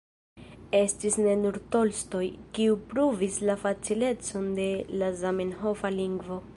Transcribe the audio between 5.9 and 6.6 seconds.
lingvo.